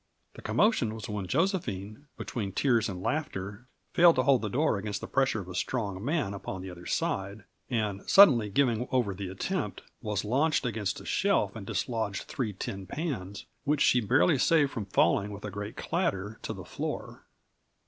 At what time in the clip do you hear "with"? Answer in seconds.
15.31-15.45